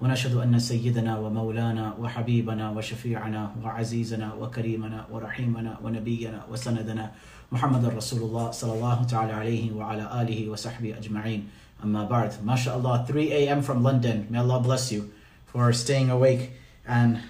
[0.00, 7.12] ونشهد أن سيدنا ومولانا وحبيبنا وشفيعنا وعزيزنا وكريمنا ورحيمنا ونبينا وسندنا
[7.52, 11.48] محمد رسول الله صلى الله تعالى عليه وعلى آله وصحبه أجمعين
[11.84, 13.62] أما بعد ما شاء الله 3 a.m.
[13.62, 15.12] from London may Allah bless you
[15.46, 16.50] for staying awake
[16.86, 17.20] and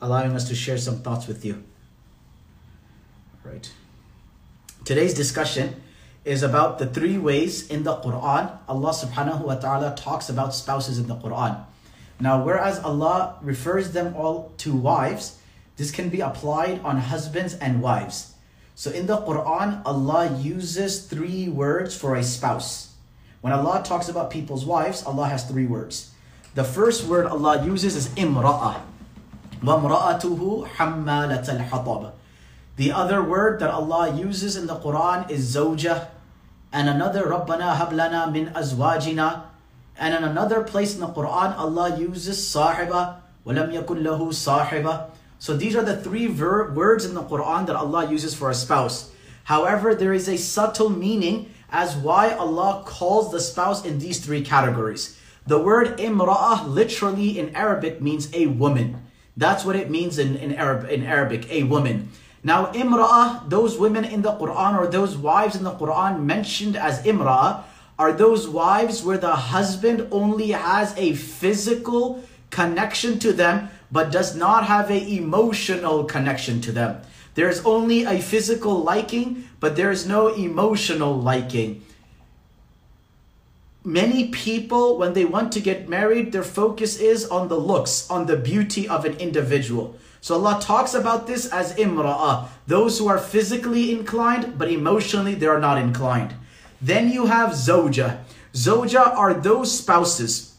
[0.00, 1.62] allowing us to share some thoughts with you
[3.44, 3.70] right
[4.84, 5.76] today's discussion
[6.24, 10.98] is about the three ways in the Quran Allah subhanahu wa ta'ala talks about spouses
[10.98, 11.68] in the Quran
[12.20, 15.38] now, whereas Allah refers them all to wives,
[15.76, 18.34] this can be applied on husbands and wives.
[18.74, 22.94] So in the Quran, Allah uses three words for a spouse.
[23.40, 26.10] When Allah talks about people's wives, Allah has three words.
[26.54, 28.82] The first word Allah uses is imra'ah.
[29.62, 32.12] وَامْرَأَتُهُ حَمَّالَةَ الْحَطَبِ
[32.76, 36.08] The other word that Allah uses in the Quran is zawjah.
[36.72, 39.42] And another, رَبَّنَا هَبْ لَنَا مِنْ أَزْوَاجِنَا
[39.97, 45.09] and in another place in the Quran, Allah uses sahiba, walam yakun lahu sahiba.
[45.39, 48.55] So these are the three ver- words in the Quran that Allah uses for a
[48.55, 49.11] spouse.
[49.45, 54.41] However, there is a subtle meaning as why Allah calls the spouse in these three
[54.41, 55.19] categories.
[55.45, 59.03] The word imra'ah literally in Arabic means a woman.
[59.35, 62.09] That's what it means in, in, Arab, in Arabic, a woman.
[62.43, 67.03] Now, imra'ah, those women in the Quran or those wives in the Quran mentioned as
[67.03, 67.63] imra'ah
[68.03, 74.35] are those wives where the husband only has a physical connection to them but does
[74.35, 76.99] not have a emotional connection to them?
[77.35, 81.85] There's only a physical liking but there's no emotional liking.
[83.85, 88.25] Many people when they want to get married their focus is on the looks on
[88.25, 89.95] the beauty of an individual.
[90.19, 95.47] So Allah talks about this as imra'ah those who are physically inclined but emotionally they
[95.47, 96.35] are not inclined
[96.83, 98.19] then you have Zoja.
[98.53, 100.55] Zoja are those spouses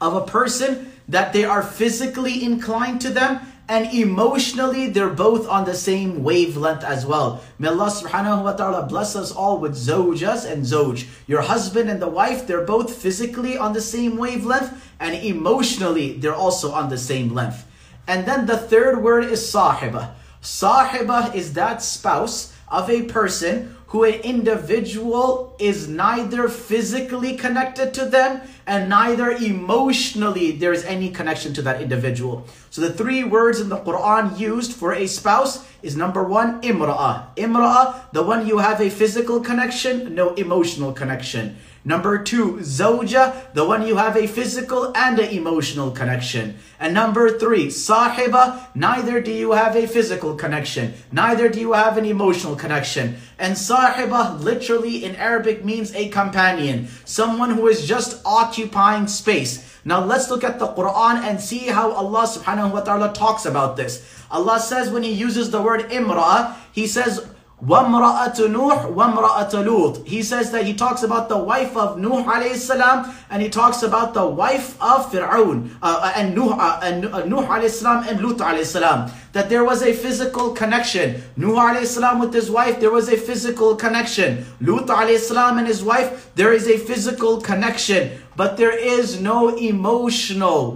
[0.00, 5.64] of a person that they are physically inclined to them and emotionally they're both on
[5.64, 7.42] the same wavelength as well.
[7.58, 11.06] May Allah subhanahu wa ta'ala bless us all with Zojas and Zoj.
[11.26, 16.34] Your husband and the wife, they're both physically on the same wavelength and emotionally they're
[16.34, 17.66] also on the same length.
[18.06, 20.14] And then the third word is Sahiba.
[20.40, 28.04] Sahiba is that spouse of a person who an individual is neither physically connected to
[28.04, 32.44] them and neither emotionally there is any connection to that individual.
[32.68, 37.34] So the three words in the Quran used for a spouse is number one, imra'ah.
[37.36, 41.56] Imra'ah, the one you have a physical connection, no emotional connection.
[41.88, 46.58] Number two, zawja, the one you have a physical and an emotional connection.
[46.78, 51.96] And number three, sahiba, neither do you have a physical connection, neither do you have
[51.96, 53.16] an emotional connection.
[53.38, 59.64] And sahiba literally in Arabic means a companion, someone who is just occupying space.
[59.82, 63.78] Now let's look at the Quran and see how Allah subhanahu wa ta'ala talks about
[63.78, 64.04] this.
[64.30, 67.24] Allah says when He uses the word imra, He says,
[67.65, 72.55] وَامْرَأَةُ نُوحٍ وَامْرَأَةَ لُوطٍ He says that he talks about the wife of Nuh alayhi
[72.55, 77.23] salam and he talks about the wife of Fir'aun uh, and Nuh, uh, and uh,
[77.25, 79.09] Nuh alayhi salam and Lut alayhi salam.
[79.31, 81.23] That there was a physical connection.
[81.37, 84.45] Nuh alayhi salam with his wife, there was a physical connection.
[84.59, 88.19] Lut alayhi salam and his wife, there is a physical connection.
[88.38, 90.70] But there is no emotional,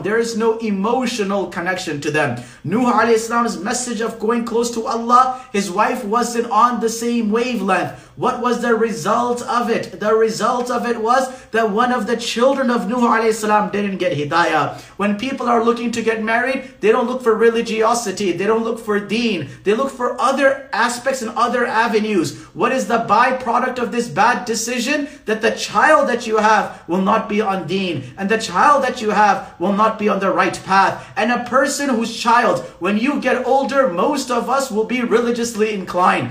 [0.00, 2.42] there is no emotional connection to them.
[2.64, 8.00] Nuh alayhi's message of going close to Allah, his wife wasn't on the same wavelength.
[8.16, 10.00] What was the result of it?
[10.00, 14.16] The result of it was that one of the children of Nuh alayhi didn't get
[14.16, 14.80] hidayah.
[14.96, 18.78] When people are looking to get married, they don't look for religiosity, they don't look
[18.78, 22.38] for deen, they look for other aspects and other avenues.
[22.54, 25.08] What is the byproduct of this bad decision?
[25.26, 26.53] That the child that you have
[26.88, 30.20] will not be on deen, and the child that you have will not be on
[30.20, 31.12] the right path.
[31.16, 35.74] And a person whose child, when you get older, most of us will be religiously
[35.74, 36.30] inclined.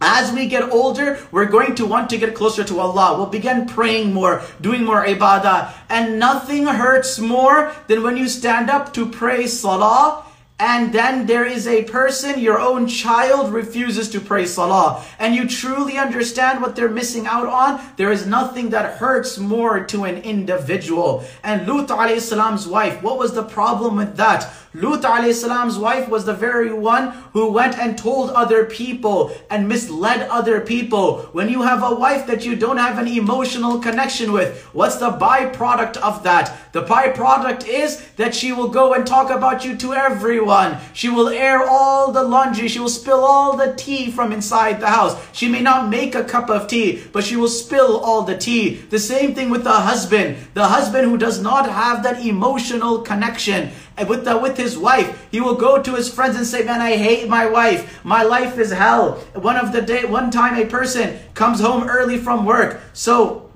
[0.00, 3.18] As we get older, we're going to want to get closer to Allah.
[3.18, 5.74] We'll begin praying more, doing more ibadah.
[5.90, 10.24] And nothing hurts more than when you stand up to pray salah
[10.60, 15.46] and then there is a person, your own child refuses to pray salah, and you
[15.46, 20.18] truly understand what they're missing out on, there is nothing that hurts more to an
[20.22, 21.24] individual.
[21.44, 24.52] And Lut alayhi salam's wife, what was the problem with that?
[24.74, 25.02] Lut
[25.34, 30.60] salam's wife was the very one who went and told other people and misled other
[30.60, 31.20] people.
[31.32, 35.10] When you have a wife that you don't have an emotional connection with, what's the
[35.10, 36.72] byproduct of that?
[36.72, 40.76] The byproduct is that she will go and talk about you to everyone.
[40.92, 42.68] She will air all the laundry.
[42.68, 45.16] She will spill all the tea from inside the house.
[45.32, 48.74] She may not make a cup of tea, but she will spill all the tea.
[48.90, 50.36] The same thing with the husband.
[50.52, 53.70] The husband who does not have that emotional connection
[54.06, 55.26] with the, with his wife.
[55.30, 58.04] He will go to his friends and say, "Man, I hate my wife.
[58.04, 62.18] My life is hell." One of the day, one time, a person comes home early
[62.18, 62.80] from work.
[62.92, 63.50] So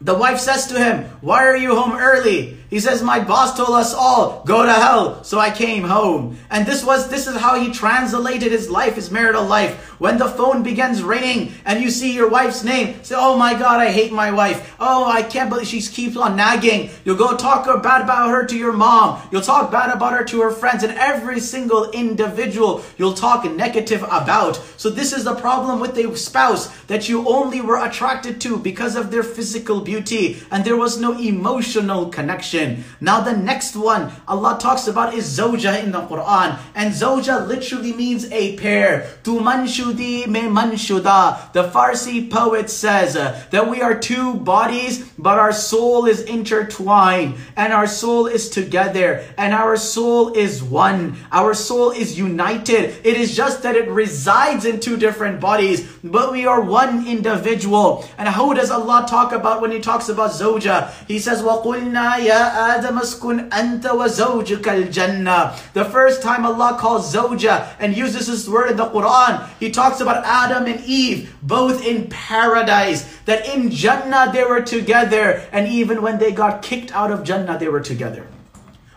[0.00, 3.70] the wife says to him, "Why are you home early?" He says, My boss told
[3.70, 5.24] us all, go to hell.
[5.24, 6.38] So I came home.
[6.50, 9.98] And this was, this is how he translated his life, his marital life.
[9.98, 13.80] When the phone begins ringing and you see your wife's name, say, Oh my God,
[13.80, 14.76] I hate my wife.
[14.78, 16.90] Oh, I can't believe she keeps on nagging.
[17.04, 19.26] You'll go talk bad about her to your mom.
[19.32, 24.02] You'll talk bad about her to her friends and every single individual you'll talk negative
[24.02, 24.56] about.
[24.76, 28.94] So this is the problem with a spouse that you only were attracted to because
[28.94, 32.57] of their physical beauty and there was no emotional connection
[32.99, 36.57] Now the next one Allah talks about is zawja in the Quran.
[36.75, 39.09] And zawja literally means a pair.
[39.23, 41.51] Tu manshudi me manshuda.
[41.53, 47.35] The Farsi poet says uh, that we are two bodies, but our soul is intertwined.
[47.55, 49.23] And our soul is together.
[49.37, 51.17] And our soul is one.
[51.31, 52.95] Our soul is united.
[53.05, 55.87] It is just that it resides in two different bodies.
[56.03, 58.05] But we are one individual.
[58.17, 60.91] And how does Allah talk about when He talks about zawja?
[61.07, 65.73] He says, وَقُلْنَا يَا آدم اسكن أنت وزوجك الجنة.
[65.73, 69.99] The first time Allah calls zawja and uses this word in the Quran, He talks
[69.99, 73.05] about Adam and Eve, both in paradise.
[73.25, 77.57] That in Jannah they were together, and even when they got kicked out of Jannah,
[77.57, 78.27] they were together.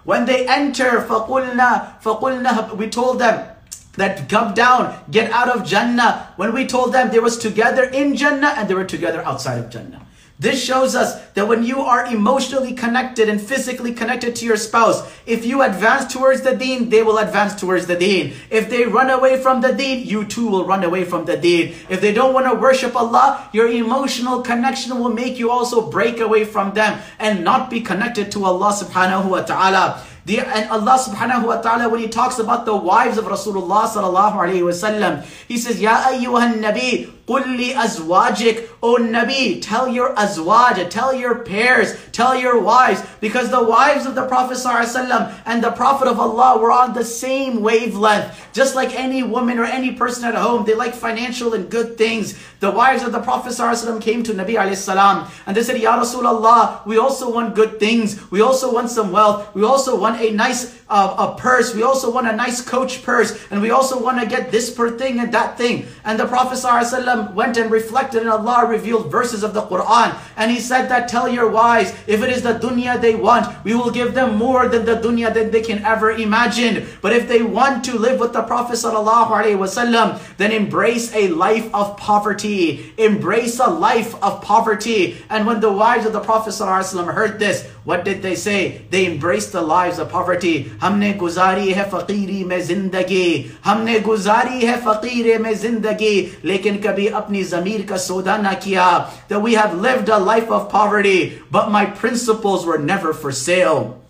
[0.05, 3.57] When they enter, فَقُلْنَا فَقُلْنَا We told them,
[3.97, 6.33] that come down, get out of Jannah.
[6.37, 9.71] When we told them they was together in Jannah and they were together outside of
[9.71, 10.00] Jannah.
[10.42, 15.08] This shows us that when you are emotionally connected and physically connected to your spouse,
[15.28, 18.34] if you advance towards the deen, they will advance towards the deen.
[18.50, 21.76] If they run away from the deen, you too will run away from the deen.
[21.90, 26.20] If they don't want to worship Allah, your emotional connection will make you also break
[26.20, 30.04] away from them and not be connected to Allah subhanahu wa ta'ala.
[30.26, 34.34] The, and Allah subhanahu wa ta'ala, when He talks about the wives of Rasulullah sallallahu
[34.34, 40.90] alayhi wa sallam, He says, Ya ayyuhan nabi, Qulli azwajik, O Nabi, tell your azwaj,
[40.90, 45.72] tell your pairs, tell your wives, because the wives of the Prophet ﷺ and the
[45.72, 48.50] Prophet of Allah were on the same wavelength.
[48.52, 52.38] Just like any woman or any person at home, they like financial and good things.
[52.62, 57.00] The wives of the Prophet ﷺ came to Nabi and they said, Ya Rasulullah, we
[57.00, 58.30] also want good things.
[58.30, 59.56] We also want some wealth.
[59.56, 61.74] We also want a nice uh, a purse.
[61.74, 63.48] We also want a nice coach purse.
[63.50, 65.88] And we also want to get this per thing and that thing.
[66.04, 70.16] And the Prophet ﷺ went and reflected and Allah revealed verses of the Quran.
[70.36, 73.74] And he said that tell your wives, if it is the dunya they want, we
[73.74, 76.86] will give them more than the dunya that they can ever imagine.
[77.02, 81.96] But if they want to live with the Prophet wasallam, then embrace a life of
[81.96, 82.51] poverty
[82.99, 85.19] Embrace a life of poverty.
[85.31, 88.83] And when the wives of the Prophet wasallam heard this, what did they say?
[88.91, 90.71] They embraced the lives of poverty.
[90.81, 93.29] हमने गुजारी है फकीरी में जिंदगी
[93.65, 98.89] हमने गुजारी है फकीरे में जिंदगी लेकिन कभी अपनी ज़मीर का सौदा ना किया
[99.29, 104.01] that we have lived a life of poverty but my principles were never for sale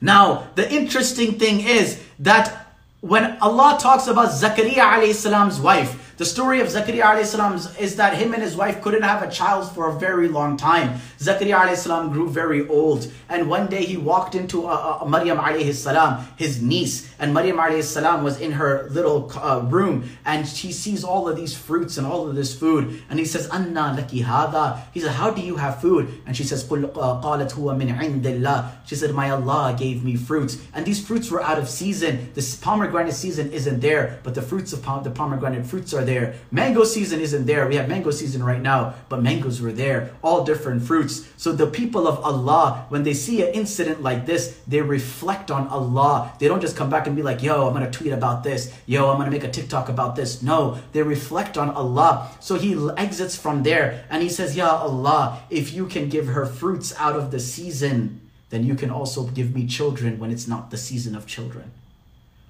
[0.00, 2.56] now the interesting thing is that
[3.00, 8.15] when Allah talks about Zakaria alayhi salam's wife the story of Zakaria salam is that
[8.15, 11.01] him and his wife couldn't have a child for a very long time.
[11.19, 15.73] Zakaria salam grew very old, and one day he walked into uh, uh, Maryam alayhi
[15.73, 20.71] salam, his niece, and Maryam alayhi salam was in her little uh, room, and she
[20.71, 24.23] sees all of these fruits and all of this food, and he says, "Anna laki
[24.23, 27.77] hada." He says, "How do you have food?" And she says, "Qul uh, qalat huwa
[27.77, 31.67] min indillah." She said, "My Allah gave me fruits, and these fruits were out of
[31.67, 32.31] season.
[32.35, 36.35] This pomegranate season isn't there, but the fruits of pom- the pomegranate fruits are." There.
[36.51, 37.67] Mango season isn't there.
[37.67, 40.11] We have mango season right now, but mangoes were there.
[40.21, 41.27] All different fruits.
[41.37, 45.67] So the people of Allah, when they see an incident like this, they reflect on
[45.67, 46.33] Allah.
[46.39, 48.73] They don't just come back and be like, yo, I'm going to tweet about this.
[48.85, 50.41] Yo, I'm going to make a TikTok about this.
[50.41, 52.29] No, they reflect on Allah.
[52.39, 56.45] So he exits from there and he says, Ya Allah, if you can give her
[56.45, 60.71] fruits out of the season, then you can also give me children when it's not
[60.71, 61.71] the season of children.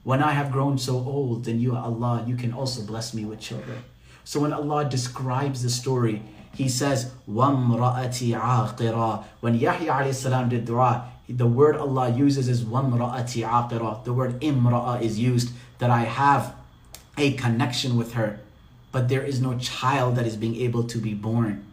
[0.05, 3.41] When I have grown so old, then you, Allah, you can also bless me with
[3.41, 3.85] children.
[4.25, 6.23] So when Allah describes the story,
[6.55, 12.65] He says, وَامْرَأَتِ عَاقِرًا When Yahya alayhi salam did dua, The word Allah uses is
[12.65, 16.55] وَامْرَأَتِ عَاقِرَةٍ The word imra'a is used that I have
[17.17, 18.41] a connection with her,
[18.93, 21.67] but there is no child that is being able to be born.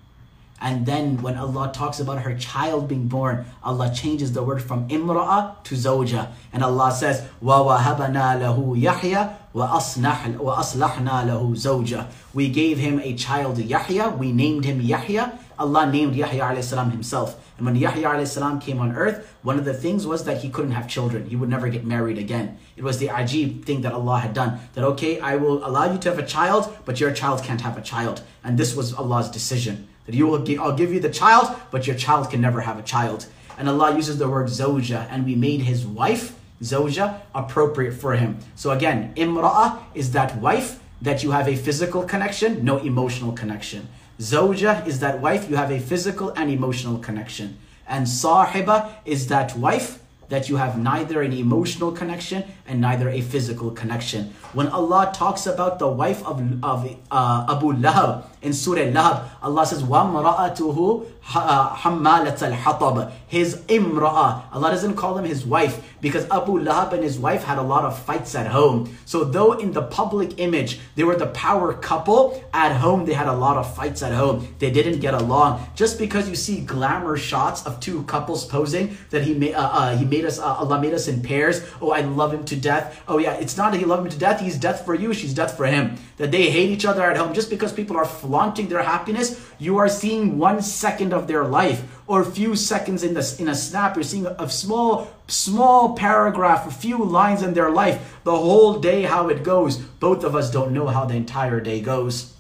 [0.62, 4.88] And then when Allah talks about her child being born, Allah changes the word from
[4.88, 6.32] imra'a to zawja.
[6.52, 14.10] And Allah says, وَوَهَبَنَا لَهُ يَحْيَى وَأَصْلَحْنَا لَهُ زَوْجَةً We gave him a child Yahya,
[14.10, 15.38] we named him Yahya.
[15.60, 17.44] Allah named Yahya alayhi salam himself.
[17.58, 20.50] And when Yahya alayhi salam came on earth, one of the things was that he
[20.50, 21.28] couldn't have children.
[21.28, 22.58] He would never get married again.
[22.76, 24.60] It was the ajib thing that Allah had done.
[24.74, 27.78] That okay, I will allow you to have a child, but your child can't have
[27.78, 28.22] a child.
[28.44, 29.88] And this was Allah's decision.
[30.07, 32.83] That you will, I'll give you the child, but your child can never have a
[32.83, 33.27] child.
[33.59, 38.39] And Allah uses the word zawja, and we made his wife, zawja, appropriate for him.
[38.57, 43.89] So again, imra'a is that wife that you have a physical connection, no emotional connection.
[44.19, 47.59] Zawja is that wife you have a physical and emotional connection.
[47.89, 53.21] And sahiba is that wife that you have neither an emotional connection and neither a
[53.21, 54.33] physical connection.
[54.55, 59.66] When Allah talks about the wife of, of uh, Abu Lahab in Surah Lahab, Allah
[59.66, 64.44] says, وَامْرَأَتُهُ حَمَّالَةَ الْحَطَبِ His imra'a.
[64.54, 67.84] Allah doesn't call him his wife because Abu Lahab and his wife had a lot
[67.84, 68.96] of fights at home.
[69.06, 73.28] So though in the public image they were the power couple, at home they had
[73.28, 74.56] a lot of fights at home.
[74.60, 75.68] They didn't get along.
[75.76, 79.98] Just because you see glamour shots of two couples posing that he made, uh, uh,
[79.98, 81.62] he made us, uh, Allah made us in pairs.
[81.82, 83.04] Oh, I love him to death.
[83.08, 84.40] Oh yeah, it's not that he loved him to death.
[84.40, 85.14] He's death for you.
[85.14, 85.98] She's death for him.
[86.18, 89.39] That they hate each other at home just because people are flaunting their happiness.
[89.59, 93.47] You are seeing one second of their life or a few seconds in the in
[93.47, 93.95] a snap.
[93.95, 98.17] You're seeing a small small paragraph, a few lines in their life.
[98.25, 99.77] The whole day, how it goes.
[99.77, 102.33] Both of us don't know how the entire day goes.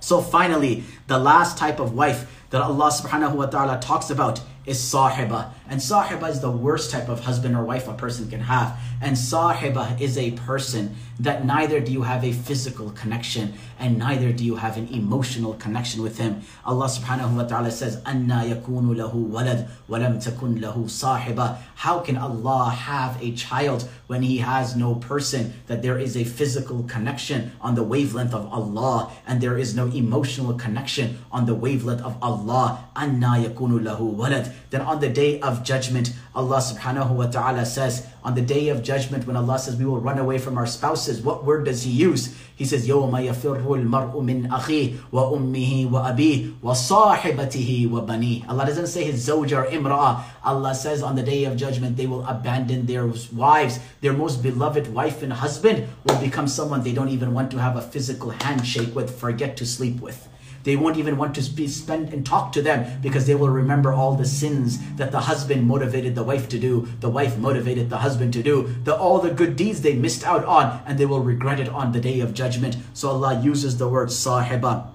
[0.00, 4.78] So finally, the last type of wife that Allah subhanahu wa ta'ala talks about is
[4.78, 5.52] sahiba.
[5.68, 8.78] And sahiba is the worst type of husband or wife a person can have.
[9.00, 14.32] And sahiba is a person that neither do you have a physical connection and neither
[14.32, 16.42] do you have an emotional connection with him.
[16.64, 21.58] Allah subhanahu wa ta'ala says, Anna yakunu lahu walad walam takun lahu sahiba.
[21.74, 25.54] How can Allah have a child when he has no person?
[25.66, 29.86] That there is a physical connection on the wavelength of Allah and there is no
[29.86, 32.84] emotional connection on the wavelength of Allah.
[32.94, 34.52] Anna yakunu lahu walad.
[34.69, 38.81] Then on the day of judgment, Allah subhanahu wa ta'ala says, on the day of
[38.81, 41.91] judgment, when Allah says we will run away from our spouses, what word does He
[41.91, 42.35] use?
[42.55, 49.27] He says, يَوْمَ يَفِرُّ الْمَرْءُ مِنْ أَخِيهِ وَأُمِّهِ وَأَبِيهِ وَصَاحِبَتِهِ وَبَنِيهِ Allah doesn't say his
[49.27, 50.23] zawja or imra'ah.
[50.43, 53.79] Allah says on the day of judgment, they will abandon their wives.
[54.01, 57.75] Their most beloved wife and husband will become someone they don't even want to have
[57.75, 60.27] a physical handshake with, forget to sleep with.
[60.64, 63.92] They won't even want to be, spend and talk to them because they will remember
[63.92, 67.98] all the sins that the husband motivated the wife to do, the wife motivated the
[67.98, 71.22] husband to do, the, all the good deeds they missed out on, and they will
[71.22, 72.76] regret it on the day of judgment.
[72.92, 74.88] So Allah uses the word sahiba.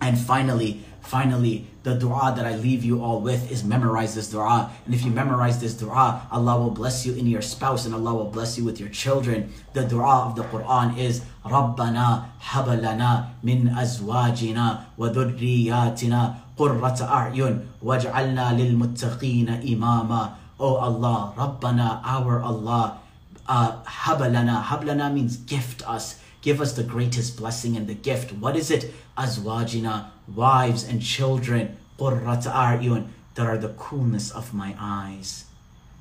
[0.00, 4.71] And finally, finally, the dua that I leave you all with is memorize this dua.
[4.85, 8.13] And if you memorize this dua, Allah will bless you in your spouse and Allah
[8.13, 9.51] will bless you with your children.
[9.73, 18.53] The dua of the Quran is ربنا هب لنا من أزواجنا وذرياتنا قرة أعين واجعلنا
[18.53, 20.29] للمتقين إماما
[20.61, 22.99] Oh Allah, Rabbana, our Allah,
[23.47, 24.61] uh, habalana.
[24.61, 26.19] Hablana means gift us.
[26.41, 28.33] Give us the greatest blessing and the gift.
[28.33, 28.93] What is it?
[29.16, 31.76] Azwajina, wives and children.
[31.98, 35.44] Qurrata a'yun, that are the coolness of my eyes.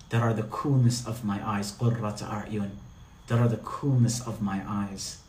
[0.10, 1.72] That are the coolness of my eyes.
[1.72, 2.72] Qurrata a'yun,
[3.27, 5.20] that are the coolness of my eyes.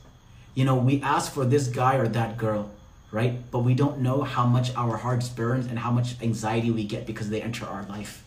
[0.55, 2.71] You know, we ask for this guy or that girl,
[3.11, 3.51] right?
[3.51, 7.07] But we don't know how much our hearts burn and how much anxiety we get
[7.07, 8.25] because they enter our life.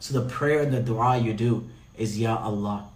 [0.00, 2.88] So the prayer and the dua you do is, Ya Allah,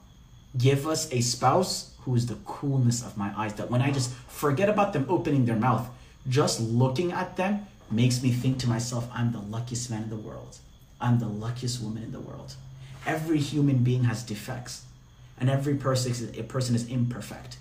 [0.56, 3.54] give us a spouse who is the coolness of my eyes.
[3.54, 5.88] That when I just forget about them opening their mouth,
[6.28, 10.16] just looking at them makes me think to myself, I'm the luckiest man in the
[10.16, 10.58] world.
[11.00, 12.54] I'm the luckiest woman in the world.
[13.06, 14.84] Every human being has defects,
[15.38, 17.56] and every person is, a person is imperfect.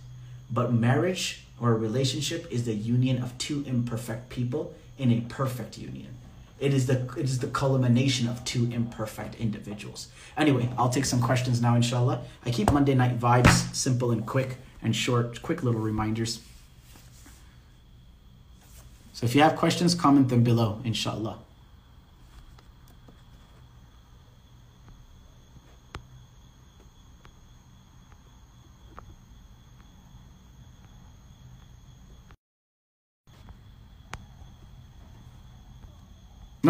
[0.51, 5.77] But marriage or a relationship is the union of two imperfect people in a perfect
[5.77, 6.15] union.
[6.61, 10.09] It is the it is the culmination of two imperfect individuals.
[10.37, 12.21] Anyway, I'll take some questions now, inshallah.
[12.45, 16.39] I keep Monday night vibes simple and quick and short, quick little reminders.
[19.13, 21.39] So if you have questions, comment them below, inshallah.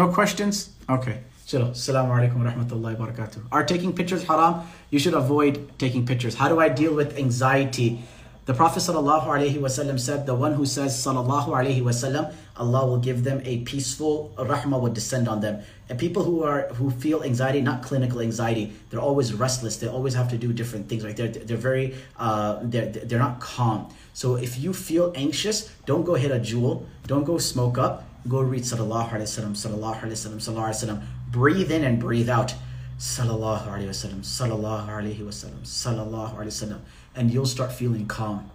[0.02, 0.70] No questions?
[0.90, 1.20] Okay.
[1.46, 1.70] Chalo.
[1.70, 3.42] Assalamu alaikum rahmatullahi barakatuh.
[3.52, 4.66] Are taking pictures haram?
[4.90, 6.34] You should avoid taking pictures.
[6.34, 8.00] How do I deal with anxiety?
[8.46, 14.34] The Prophet ﷺ said, The one who says Wasallam, Allah will give them a peaceful
[14.36, 15.62] rahmah will descend on them.
[15.88, 19.76] And people who are who feel anxiety, not clinical anxiety, they're always restless.
[19.76, 21.04] They always have to do different things.
[21.04, 21.16] Right?
[21.16, 23.94] They're they're very uh, they're they're not calm.
[24.14, 26.86] So if you feel anxious, don't go hit a Juul.
[27.06, 28.02] Don't go smoke up.
[28.28, 31.02] Go read Sallallahu Alaihi Wasallam, Sallallahu Alaihi Wasallam, Sallallahu Alaihi Wasallam.
[31.30, 32.54] Breathe in and breathe out.
[32.98, 36.80] Sallallahu Alaihi Wasallam, Sallallahu Alaihi Wasallam, Sallallahu Alaihi Wasallam
[37.14, 38.50] and you'll start feeling calm.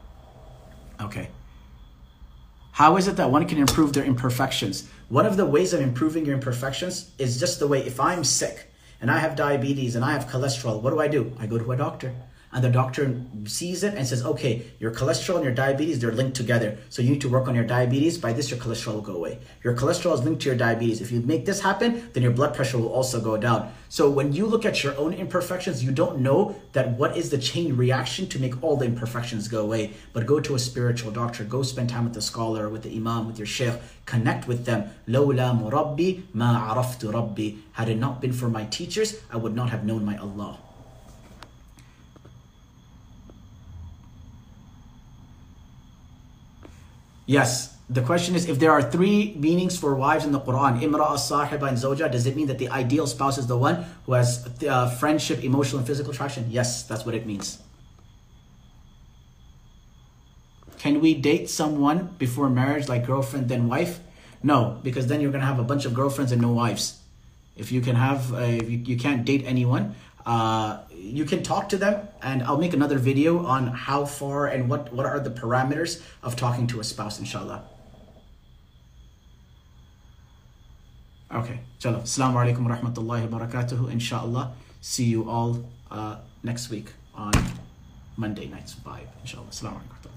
[1.00, 1.30] Okay.
[2.72, 4.88] How is it that one can improve their imperfections?
[5.10, 8.72] One of the ways of improving your imperfections is just the way if I'm sick
[9.02, 11.34] and I have diabetes and I have cholesterol, what do I do?
[11.40, 12.14] I go to a doctor
[12.53, 16.37] and the doctor sees it and says, okay, your cholesterol and your diabetes, they're linked
[16.37, 16.77] together.
[16.91, 18.19] So you need to work on your diabetes.
[18.19, 19.39] By this, your cholesterol will go away.
[19.65, 21.01] Your cholesterol is linked to your diabetes.
[21.01, 23.73] If you make this happen, then your blood pressure will also go down.
[23.89, 27.39] So when you look at your own imperfections, you don't know that what is the
[27.39, 29.95] chain reaction to make all the imperfections go away.
[30.13, 33.27] But go to a spiritual doctor, go spend time with the scholar, with the imam,
[33.27, 34.91] with your sheikh, connect with them.
[35.09, 37.57] لولا مربي ما عرفت ربي.
[37.73, 40.59] Had it not been for my teachers, I would not have known my Allah.
[47.28, 47.76] Yes.
[47.90, 51.70] The question is if there are three meanings for wives in the Quran, Imra, Sahiba,
[51.70, 54.90] and Zoja, does it mean that the ideal spouse is the one who has uh,
[54.90, 56.48] friendship, emotional, and physical attraction?
[56.50, 57.60] Yes, that's what it means.
[60.80, 64.00] Can we date someone before marriage, like girlfriend, then wife?
[64.44, 67.00] No, because then you're going to have a bunch of girlfriends and no wives.
[67.56, 71.78] If you can have, uh, you, you can't date anyone, uh, you can talk to
[71.78, 76.02] them and I'll make another video on how far and what, what are the parameters
[76.22, 77.64] of talking to a spouse, inshallah.
[81.34, 82.02] Okay, chalo.
[82.02, 83.92] Assalamu alaikum wa rahmatullahi wa barakatuhu.
[83.92, 84.54] Inshallah.
[84.80, 87.34] See you all uh, next week on
[88.16, 89.08] Monday night's vibe.
[89.22, 89.48] Inshallah.
[89.50, 90.17] Assalamu alaikum